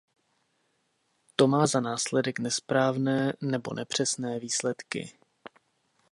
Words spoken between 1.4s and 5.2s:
má za následek nesprávné nebo nepřesné výsledky.